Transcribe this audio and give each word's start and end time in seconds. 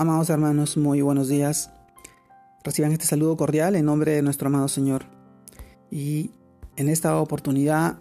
Amados 0.00 0.30
hermanos, 0.30 0.78
muy 0.78 1.02
buenos 1.02 1.28
días. 1.28 1.70
Reciban 2.64 2.90
este 2.92 3.04
saludo 3.04 3.36
cordial 3.36 3.76
en 3.76 3.84
nombre 3.84 4.12
de 4.12 4.22
nuestro 4.22 4.46
amado 4.46 4.66
Señor. 4.66 5.04
Y 5.90 6.30
en 6.76 6.88
esta 6.88 7.20
oportunidad 7.20 7.98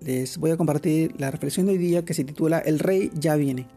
les 0.00 0.38
voy 0.38 0.52
a 0.52 0.56
compartir 0.56 1.14
la 1.18 1.30
reflexión 1.30 1.66
de 1.66 1.72
hoy 1.72 1.78
día 1.78 2.06
que 2.06 2.14
se 2.14 2.24
titula 2.24 2.60
El 2.60 2.78
Rey 2.78 3.10
ya 3.12 3.36
viene. 3.36 3.68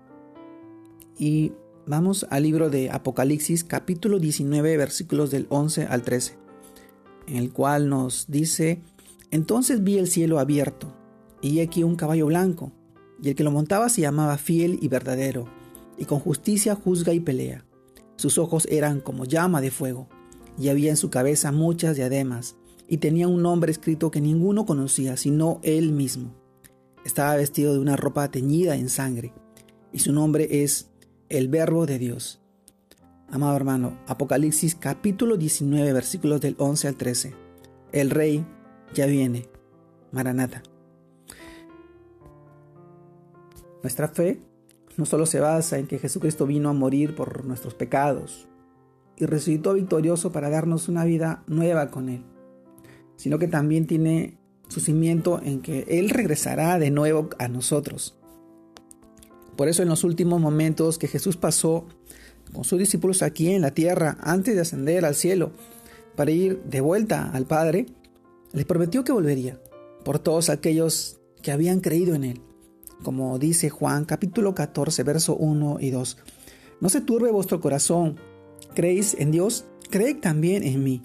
Y 1.20 1.52
vamos 1.86 2.26
al 2.30 2.44
libro 2.44 2.70
de 2.70 2.90
Apocalipsis 2.90 3.66
capítulo 3.66 4.20
19 4.20 4.78
versículos 4.78 5.30
del 5.30 5.46
11 5.50 5.88
al 5.88 6.04
13, 6.04 6.38
en 7.28 7.36
el 7.36 7.52
cual 7.52 7.90
nos 7.90 8.28
dice, 8.30 8.82
entonces 9.32 9.84
vi 9.84 9.98
el 9.98 10.08
cielo 10.08 10.40
abierto 10.40 10.96
y 11.42 11.60
aquí 11.60 11.84
un 11.84 11.98
caballo 11.98 12.28
blanco, 12.28 12.72
y 13.22 13.28
el 13.28 13.36
que 13.36 13.44
lo 13.44 13.52
montaba 13.52 13.90
se 13.90 14.00
llamaba 14.00 14.38
fiel 14.38 14.80
y 14.82 14.88
verdadero 14.88 15.65
y 15.98 16.06
con 16.06 16.20
justicia 16.20 16.76
juzga 16.76 17.14
y 17.14 17.20
pelea. 17.20 17.66
Sus 18.18 18.38
ojos 18.38 18.68
eran 18.70 19.02
como 19.02 19.26
llama 19.26 19.62
de 19.62 19.72
fuego, 19.72 20.08
y 20.58 20.70
había 20.70 20.90
en 20.90 20.98
su 20.98 21.10
cabeza 21.10 21.52
muchas 21.52 21.96
diademas, 21.96 22.56
y 22.88 22.98
tenía 22.98 23.28
un 23.28 23.42
nombre 23.42 23.72
escrito 23.72 24.12
que 24.12 24.22
ninguno 24.22 24.66
conocía, 24.66 25.18
sino 25.18 25.60
él 25.64 25.92
mismo. 25.92 26.34
Estaba 27.04 27.36
vestido 27.36 27.74
de 27.74 27.80
una 27.80 27.96
ropa 27.96 28.30
teñida 28.32 28.76
en 28.76 28.90
sangre, 28.90 29.34
y 29.92 30.00
su 30.00 30.14
nombre 30.14 30.64
es 30.64 30.90
el 31.30 31.48
Verbo 31.48 31.86
de 31.86 32.00
Dios. 32.00 32.42
Amado 33.30 33.56
hermano, 33.56 33.98
Apocalipsis 34.08 34.76
capítulo 34.76 35.36
19 35.36 35.94
versículos 35.94 36.42
del 36.42 36.56
11 36.60 36.88
al 36.88 36.96
13. 36.96 37.34
El 37.92 38.12
Rey 38.12 38.46
ya 38.94 39.08
viene. 39.08 39.50
Maranata. 40.12 40.62
Nuestra 43.82 44.08
fe 44.08 44.42
no 44.98 45.06
solo 45.06 45.26
se 45.26 45.40
basa 45.40 45.78
en 45.78 45.88
que 45.88 46.00
Jesucristo 46.00 46.46
vino 46.46 46.70
a 46.70 46.74
morir 46.74 47.16
por 47.16 47.46
nuestros 47.46 47.74
pecados 47.74 48.48
y 49.18 49.26
resucitó 49.26 49.74
victorioso 49.74 50.32
para 50.32 50.50
darnos 50.50 50.88
una 50.88 51.06
vida 51.06 51.44
nueva 51.48 51.90
con 51.90 52.10
Él, 52.10 52.24
sino 53.16 53.40
que 53.40 53.48
también 53.48 53.88
tiene 53.88 54.38
su 54.68 54.80
cimiento 54.80 55.42
en 55.44 55.62
que 55.62 55.86
Él 55.88 56.10
regresará 56.10 56.80
de 56.80 56.92
nuevo 56.92 57.30
a 57.40 57.48
nosotros. 57.48 58.18
Por 59.56 59.70
eso 59.70 59.84
en 59.84 59.90
los 59.90 60.04
últimos 60.04 60.42
momentos 60.42 60.98
que 60.98 61.08
Jesús 61.08 61.38
pasó 61.38 61.86
con 62.54 62.64
sus 62.64 62.80
discípulos 62.80 63.22
aquí 63.22 63.52
en 63.52 63.62
la 63.62 63.72
tierra, 63.72 64.18
antes 64.22 64.56
de 64.56 64.62
ascender 64.62 65.06
al 65.06 65.16
cielo, 65.16 65.52
para 66.16 66.32
ir 66.32 66.62
de 66.64 66.82
vuelta 66.82 67.30
al 67.32 67.46
Padre, 67.46 67.88
les 68.54 68.66
prometió 68.66 69.04
que 69.04 69.12
volvería 69.12 69.60
por 70.04 70.20
todos 70.20 70.50
aquellos 70.50 71.20
que 71.42 71.52
habían 71.52 71.80
creído 71.80 72.16
en 72.16 72.24
Él 72.24 72.42
como 73.06 73.38
dice 73.38 73.70
Juan 73.70 74.04
capítulo 74.04 74.56
14, 74.56 75.04
verso 75.04 75.36
1 75.38 75.78
y 75.80 75.92
2. 75.92 76.18
No 76.82 76.90
se 76.90 77.02
turbe 77.02 77.32
vuestro 77.32 77.62
corazón. 77.62 78.18
¿Creéis 78.74 79.16
en 79.20 79.30
Dios? 79.30 79.66
Creed 79.92 80.18
también 80.22 80.64
en 80.64 80.84
mí. 80.84 81.04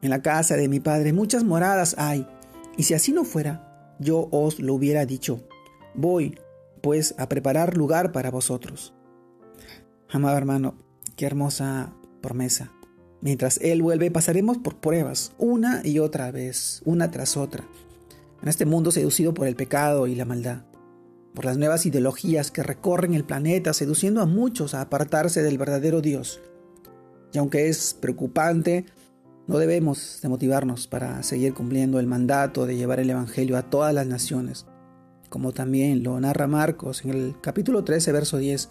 En 0.00 0.08
la 0.08 0.22
casa 0.22 0.56
de 0.56 0.68
mi 0.68 0.80
Padre 0.80 1.12
muchas 1.12 1.44
moradas 1.44 1.96
hay, 1.98 2.26
y 2.78 2.84
si 2.84 2.94
así 2.94 3.12
no 3.12 3.24
fuera, 3.24 3.94
yo 4.00 4.28
os 4.32 4.58
lo 4.58 4.74
hubiera 4.74 5.04
dicho. 5.04 5.46
Voy, 5.94 6.38
pues, 6.80 7.14
a 7.18 7.28
preparar 7.28 7.76
lugar 7.76 8.10
para 8.10 8.30
vosotros. 8.30 8.94
Amado 10.10 10.38
hermano, 10.38 10.76
qué 11.14 11.26
hermosa 11.26 11.92
promesa. 12.22 12.72
Mientras 13.20 13.58
Él 13.58 13.82
vuelve, 13.82 14.10
pasaremos 14.10 14.56
por 14.56 14.76
pruebas, 14.76 15.32
una 15.36 15.82
y 15.84 15.98
otra 15.98 16.30
vez, 16.30 16.80
una 16.86 17.10
tras 17.10 17.36
otra, 17.36 17.64
en 18.42 18.48
este 18.48 18.64
mundo 18.64 18.90
seducido 18.90 19.34
por 19.34 19.46
el 19.46 19.56
pecado 19.56 20.06
y 20.06 20.14
la 20.14 20.24
maldad 20.24 20.64
por 21.34 21.44
las 21.44 21.58
nuevas 21.58 21.84
ideologías 21.84 22.50
que 22.50 22.62
recorren 22.62 23.14
el 23.14 23.24
planeta, 23.24 23.72
seduciendo 23.72 24.20
a 24.20 24.26
muchos 24.26 24.72
a 24.72 24.80
apartarse 24.80 25.42
del 25.42 25.58
verdadero 25.58 26.00
Dios. 26.00 26.40
Y 27.32 27.38
aunque 27.38 27.68
es 27.68 27.94
preocupante, 27.94 28.86
no 29.48 29.58
debemos 29.58 30.20
de 30.22 30.28
motivarnos 30.28 30.86
para 30.86 31.22
seguir 31.24 31.52
cumpliendo 31.52 31.98
el 31.98 32.06
mandato 32.06 32.66
de 32.66 32.76
llevar 32.76 33.00
el 33.00 33.10
Evangelio 33.10 33.58
a 33.58 33.68
todas 33.68 33.92
las 33.92 34.06
naciones, 34.06 34.66
como 35.28 35.52
también 35.52 36.04
lo 36.04 36.18
narra 36.20 36.46
Marcos 36.46 37.04
en 37.04 37.10
el 37.10 37.34
capítulo 37.40 37.82
13, 37.82 38.12
verso 38.12 38.38
10. 38.38 38.68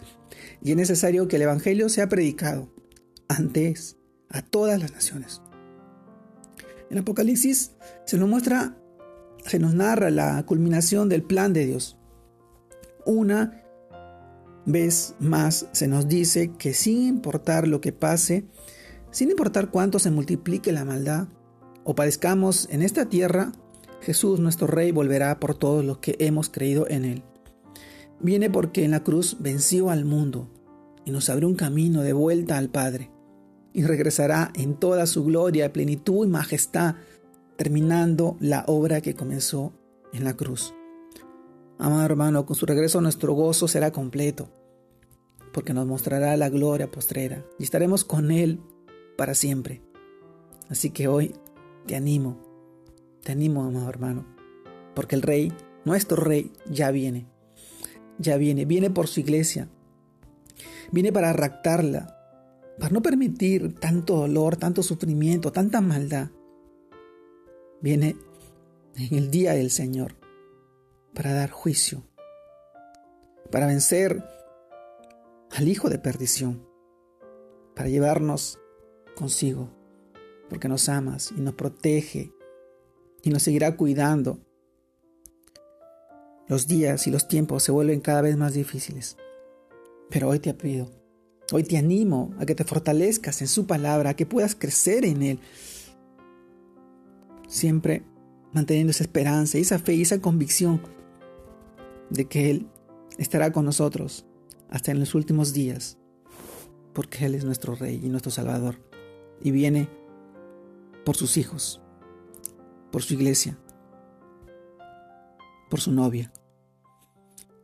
Y 0.62 0.70
es 0.70 0.76
necesario 0.76 1.28
que 1.28 1.36
el 1.36 1.42
Evangelio 1.42 1.90
sea 1.90 2.08
predicado 2.08 2.72
antes 3.28 3.98
a 4.30 4.40
todas 4.40 4.80
las 4.80 4.92
naciones. 4.92 5.42
En 6.90 6.96
Apocalipsis 6.96 7.72
se 8.06 8.16
nos 8.16 8.28
muestra, 8.28 8.78
se 9.44 9.58
nos 9.58 9.74
narra 9.74 10.10
la 10.10 10.44
culminación 10.46 11.10
del 11.10 11.22
plan 11.22 11.52
de 11.52 11.66
Dios 11.66 11.98
una 13.06 13.62
vez 14.66 15.14
más 15.18 15.66
se 15.72 15.88
nos 15.88 16.08
dice 16.08 16.52
que 16.58 16.74
sin 16.74 17.02
importar 17.02 17.68
lo 17.68 17.80
que 17.80 17.92
pase, 17.92 18.46
sin 19.10 19.30
importar 19.30 19.70
cuánto 19.70 19.98
se 19.98 20.10
multiplique 20.10 20.72
la 20.72 20.84
maldad 20.84 21.28
o 21.84 21.94
padezcamos 21.94 22.68
en 22.70 22.82
esta 22.82 23.08
tierra, 23.08 23.52
Jesús 24.00 24.40
nuestro 24.40 24.66
Rey 24.66 24.90
volverá 24.90 25.38
por 25.38 25.54
todos 25.54 25.84
los 25.84 25.98
que 25.98 26.16
hemos 26.18 26.48
creído 26.48 26.86
en 26.88 27.04
Él. 27.04 27.22
Viene 28.20 28.50
porque 28.50 28.84
en 28.84 28.90
la 28.90 29.02
cruz 29.02 29.36
venció 29.40 29.90
al 29.90 30.04
mundo 30.04 30.50
y 31.04 31.10
nos 31.10 31.28
abrió 31.28 31.48
un 31.48 31.56
camino 31.56 32.02
de 32.02 32.12
vuelta 32.12 32.58
al 32.58 32.70
Padre 32.70 33.10
y 33.72 33.82
regresará 33.82 34.50
en 34.54 34.74
toda 34.74 35.06
su 35.06 35.24
gloria, 35.24 35.72
plenitud 35.72 36.26
y 36.26 36.28
majestad, 36.28 36.94
terminando 37.56 38.36
la 38.40 38.64
obra 38.66 39.00
que 39.00 39.14
comenzó 39.14 39.74
en 40.12 40.24
la 40.24 40.34
cruz. 40.34 40.74
Amado 41.78 42.04
hermano, 42.04 42.46
con 42.46 42.54
su 42.54 42.66
regreso 42.66 43.00
nuestro 43.00 43.32
gozo 43.34 43.66
será 43.66 43.90
completo, 43.90 44.48
porque 45.52 45.74
nos 45.74 45.86
mostrará 45.86 46.36
la 46.36 46.48
gloria 46.48 46.90
postrera 46.90 47.44
y 47.58 47.64
estaremos 47.64 48.04
con 48.04 48.30
Él 48.30 48.60
para 49.16 49.34
siempre. 49.34 49.82
Así 50.68 50.90
que 50.90 51.08
hoy 51.08 51.34
te 51.86 51.96
animo, 51.96 52.38
te 53.22 53.32
animo, 53.32 53.64
amado 53.64 53.88
hermano, 53.88 54.24
porque 54.94 55.16
el 55.16 55.22
Rey, 55.22 55.52
nuestro 55.84 56.22
Rey, 56.22 56.52
ya 56.70 56.92
viene, 56.92 57.26
ya 58.18 58.36
viene, 58.36 58.66
viene 58.66 58.90
por 58.90 59.08
su 59.08 59.18
iglesia, 59.18 59.68
viene 60.92 61.12
para 61.12 61.32
raptarla, 61.32 62.16
para 62.78 62.92
no 62.92 63.02
permitir 63.02 63.74
tanto 63.74 64.16
dolor, 64.16 64.56
tanto 64.56 64.82
sufrimiento, 64.84 65.50
tanta 65.50 65.80
maldad. 65.80 66.30
Viene 67.80 68.16
en 68.96 69.18
el 69.18 69.30
día 69.30 69.54
del 69.54 69.70
Señor 69.70 70.23
para 71.14 71.32
dar 71.32 71.50
juicio, 71.50 72.02
para 73.50 73.66
vencer 73.66 74.24
al 75.50 75.68
hijo 75.68 75.88
de 75.88 75.98
perdición, 75.98 76.66
para 77.74 77.88
llevarnos 77.88 78.58
consigo, 79.14 79.70
porque 80.48 80.68
nos 80.68 80.88
amas 80.88 81.32
y 81.36 81.40
nos 81.40 81.54
protege 81.54 82.32
y 83.22 83.30
nos 83.30 83.42
seguirá 83.42 83.76
cuidando. 83.76 84.40
Los 86.46 86.66
días 86.66 87.06
y 87.06 87.10
los 87.10 87.26
tiempos 87.26 87.62
se 87.62 87.72
vuelven 87.72 88.00
cada 88.00 88.20
vez 88.20 88.36
más 88.36 88.52
difíciles, 88.52 89.16
pero 90.10 90.28
hoy 90.28 90.40
te 90.40 90.52
pido, 90.52 90.90
hoy 91.52 91.62
te 91.62 91.78
animo 91.78 92.34
a 92.38 92.44
que 92.44 92.54
te 92.54 92.64
fortalezcas 92.64 93.40
en 93.40 93.48
su 93.48 93.66
palabra, 93.66 94.10
a 94.10 94.16
que 94.16 94.26
puedas 94.26 94.54
crecer 94.54 95.04
en 95.06 95.22
él, 95.22 95.40
siempre 97.48 98.02
manteniendo 98.52 98.90
esa 98.90 99.04
esperanza, 99.04 99.58
esa 99.58 99.78
fe 99.78 99.94
y 99.94 100.02
esa 100.02 100.20
convicción 100.20 100.82
de 102.14 102.26
que 102.26 102.50
Él 102.50 102.68
estará 103.18 103.52
con 103.52 103.64
nosotros 103.64 104.24
hasta 104.70 104.92
en 104.92 105.00
los 105.00 105.14
últimos 105.14 105.52
días, 105.52 105.98
porque 106.92 107.26
Él 107.26 107.34
es 107.34 107.44
nuestro 107.44 107.74
Rey 107.74 108.00
y 108.02 108.08
nuestro 108.08 108.30
Salvador, 108.30 108.76
y 109.42 109.50
viene 109.50 109.88
por 111.04 111.16
sus 111.16 111.36
hijos, 111.36 111.82
por 112.90 113.02
su 113.02 113.14
iglesia, 113.14 113.58
por 115.68 115.80
su 115.80 115.92
novia. 115.92 116.32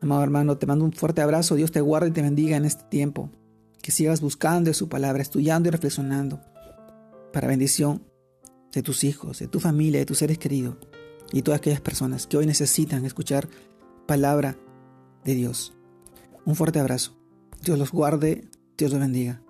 Amado 0.00 0.22
hermano, 0.22 0.58
te 0.58 0.66
mando 0.66 0.84
un 0.84 0.92
fuerte 0.92 1.22
abrazo, 1.22 1.54
Dios 1.54 1.70
te 1.70 1.80
guarde 1.80 2.08
y 2.08 2.12
te 2.12 2.22
bendiga 2.22 2.56
en 2.56 2.64
este 2.64 2.84
tiempo, 2.84 3.30
que 3.80 3.92
sigas 3.92 4.20
buscando 4.20 4.74
su 4.74 4.88
palabra, 4.88 5.22
estudiando 5.22 5.68
y 5.68 5.72
reflexionando, 5.72 6.40
para 7.32 7.48
bendición 7.48 8.02
de 8.72 8.82
tus 8.82 9.04
hijos, 9.04 9.38
de 9.38 9.46
tu 9.46 9.60
familia, 9.60 10.00
de 10.00 10.06
tus 10.06 10.18
seres 10.18 10.38
queridos 10.38 10.76
y 11.32 11.42
todas 11.42 11.60
aquellas 11.60 11.80
personas 11.80 12.26
que 12.26 12.36
hoy 12.36 12.46
necesitan 12.46 13.04
escuchar 13.04 13.48
palabra 14.10 14.56
de 15.24 15.36
Dios. 15.36 15.72
Un 16.44 16.56
fuerte 16.56 16.80
abrazo. 16.80 17.16
Dios 17.62 17.78
los 17.78 17.92
guarde, 17.92 18.48
Dios 18.76 18.90
los 18.90 18.98
bendiga. 18.98 19.40